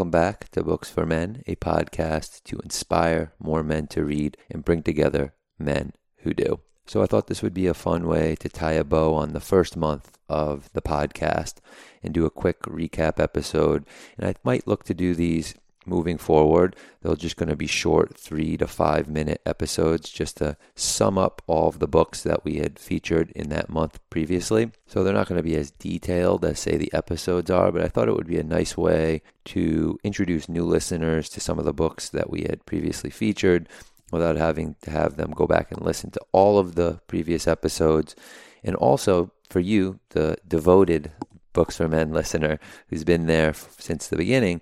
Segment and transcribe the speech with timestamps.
[0.00, 4.64] Welcome back to Books for Men, a podcast to inspire more men to read and
[4.64, 6.60] bring together men who do.
[6.86, 9.40] So I thought this would be a fun way to tie a bow on the
[9.40, 11.56] first month of the podcast
[12.02, 13.84] and do a quick recap episode.
[14.16, 15.54] And I might look to do these
[15.90, 16.74] moving forward.
[17.02, 21.42] They're just going to be short, three to five minute episodes just to sum up
[21.46, 24.70] all of the books that we had featured in that month previously.
[24.86, 27.88] So they're not going to be as detailed as, say, the episodes are, but I
[27.88, 31.74] thought it would be a nice way to introduce new listeners to some of the
[31.74, 33.68] books that we had previously featured
[34.12, 38.16] without having to have them go back and listen to all of the previous episodes.
[38.64, 41.12] And also for you, the devoted
[41.52, 44.60] Books for Men listener who's been there since the beginning,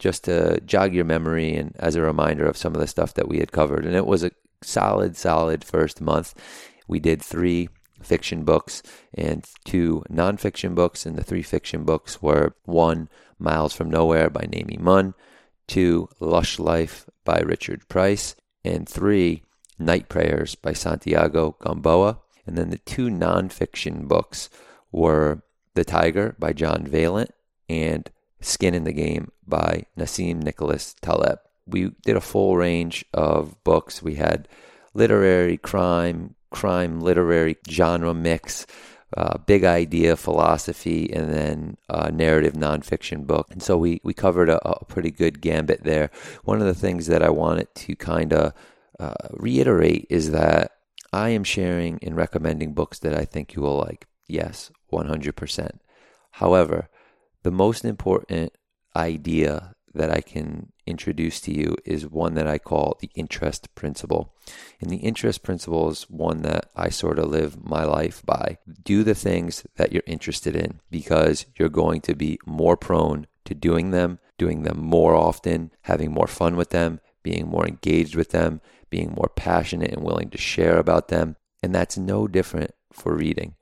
[0.00, 3.28] just to jog your memory and as a reminder of some of the stuff that
[3.28, 3.84] we had covered.
[3.84, 4.32] And it was a
[4.62, 6.34] solid, solid first month.
[6.88, 7.68] We did three
[8.02, 8.82] fiction books
[9.14, 14.42] and two nonfiction books, and the three fiction books were one, Miles from Nowhere by
[14.42, 15.14] Nami Mun,
[15.66, 19.44] two, Lush Life by Richard Price, and three,
[19.78, 22.18] Night Prayers by Santiago Gamboa.
[22.46, 24.50] And then the two nonfiction books
[24.92, 25.42] were
[25.74, 27.30] The Tiger by John Vaillant
[27.68, 31.38] and Skin in the Game by Nassim Nicholas Taleb.
[31.66, 34.02] We did a full range of books.
[34.02, 34.48] We had
[34.94, 38.66] literary crime, crime literary genre mix,
[39.16, 43.48] uh, big idea philosophy, and then a narrative nonfiction book.
[43.50, 46.10] And so we, we covered a, a pretty good gambit there.
[46.44, 48.52] One of the things that I wanted to kind of
[48.98, 50.72] uh, reiterate is that
[51.12, 54.06] I am sharing and recommending books that I think you will like.
[54.28, 55.70] Yes, 100%.
[56.32, 56.88] However,
[57.42, 58.52] the most important
[58.96, 64.34] idea that I can introduce to you is one that I call the interest principle.
[64.80, 68.58] And the interest principle is one that I sort of live my life by.
[68.84, 73.54] Do the things that you're interested in because you're going to be more prone to
[73.54, 78.30] doing them, doing them more often, having more fun with them, being more engaged with
[78.30, 81.36] them, being more passionate and willing to share about them.
[81.62, 83.54] And that's no different for reading.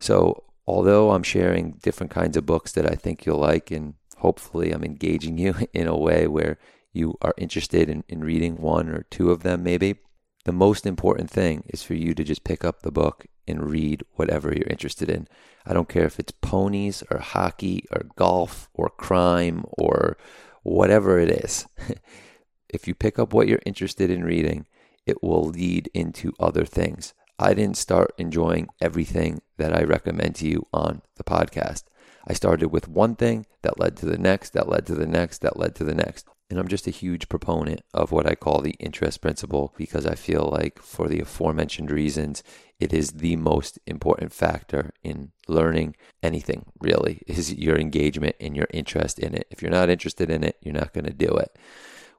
[0.00, 4.72] So, although I'm sharing different kinds of books that I think you'll like, and hopefully
[4.72, 6.58] I'm engaging you in a way where
[6.92, 9.96] you are interested in, in reading one or two of them, maybe,
[10.44, 14.02] the most important thing is for you to just pick up the book and read
[14.14, 15.28] whatever you're interested in.
[15.64, 20.16] I don't care if it's ponies or hockey or golf or crime or
[20.62, 21.66] whatever it is.
[22.68, 24.66] if you pick up what you're interested in reading,
[25.06, 27.14] it will lead into other things.
[27.42, 31.84] I didn't start enjoying everything that I recommend to you on the podcast.
[32.24, 35.40] I started with one thing that led to the next, that led to the next,
[35.40, 36.28] that led to the next.
[36.48, 40.14] And I'm just a huge proponent of what I call the interest principle because I
[40.14, 42.44] feel like, for the aforementioned reasons,
[42.78, 48.68] it is the most important factor in learning anything, really, is your engagement and your
[48.72, 49.48] interest in it.
[49.50, 51.58] If you're not interested in it, you're not going to do it.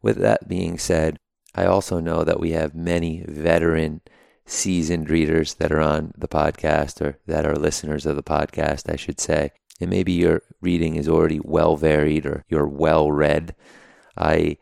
[0.01, 1.17] With that being said,
[1.55, 4.01] I also know that we have many veteran,
[4.45, 8.95] seasoned readers that are on the podcast or that are listeners of the podcast, I
[8.95, 9.51] should say.
[9.79, 13.55] And maybe your reading is already well varied or you're well read.
[14.17, 14.57] I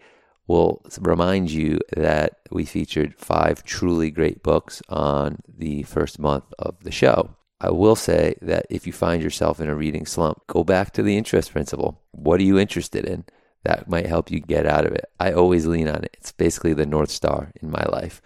[0.48, 6.84] will remind you that we featured five truly great books on the first month of
[6.84, 7.36] the show.
[7.60, 11.04] I will say that if you find yourself in a reading slump, go back to
[11.04, 12.02] the interest principle.
[12.12, 13.26] What are you interested in?
[13.64, 15.06] That might help you get out of it.
[15.20, 16.18] I always lean on it.
[16.20, 18.22] It's basically the North Star in my life.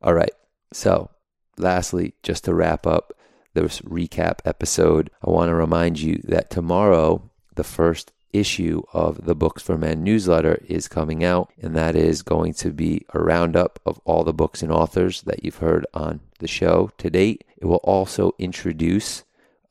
[0.00, 0.32] All right.
[0.72, 1.10] So,
[1.58, 3.12] lastly, just to wrap up
[3.54, 9.34] this recap episode, I want to remind you that tomorrow, the first issue of the
[9.34, 13.80] Books for Men newsletter is coming out, and that is going to be a roundup
[13.86, 17.44] of all the books and authors that you've heard on the show to date.
[17.56, 19.24] It will also introduce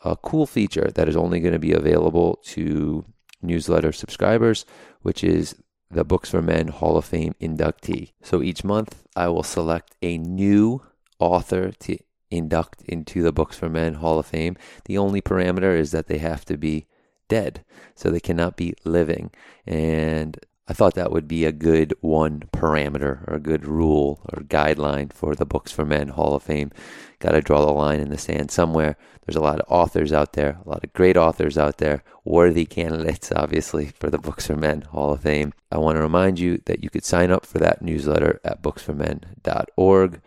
[0.03, 3.05] a cool feature that is only going to be available to
[3.41, 4.65] newsletter subscribers,
[5.01, 5.55] which is
[5.95, 8.11] the Books for Men Hall of Fame inductee.
[8.21, 10.81] So each month, I will select a new
[11.19, 11.97] author to
[12.29, 14.57] induct into the Books for Men Hall of Fame.
[14.85, 16.85] The only parameter is that they have to be
[17.29, 17.63] dead,
[17.95, 19.31] so they cannot be living.
[19.65, 24.41] And I thought that would be a good one parameter or a good rule or
[24.41, 26.71] guideline for the Books for Men Hall of Fame.
[27.19, 28.97] Got to draw the line in the sand somewhere.
[29.25, 32.65] There's a lot of authors out there, a lot of great authors out there, worthy
[32.65, 35.53] candidates, obviously, for the Books for Men Hall of Fame.
[35.71, 40.21] I want to remind you that you could sign up for that newsletter at booksformen.org.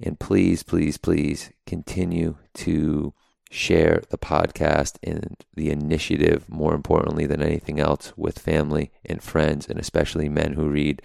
[0.00, 3.14] And please, please, please continue to
[3.54, 9.68] share the podcast and the initiative, more importantly than anything else, with family and friends,
[9.68, 11.00] and especially men who read.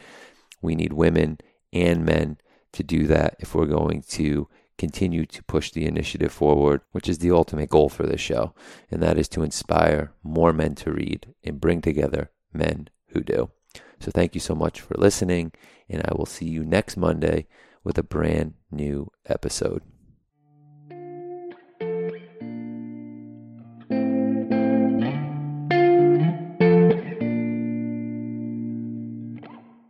[0.61, 1.37] We need women
[1.71, 2.37] and men
[2.73, 4.47] to do that if we're going to
[4.79, 8.55] continue to push the initiative forward, which is the ultimate goal for this show,
[8.89, 13.51] and that is to inspire more men to read and bring together men who do.
[13.99, 15.51] So thank you so much for listening,
[15.87, 17.47] and I will see you next Monday
[17.83, 19.83] with a brand new episode.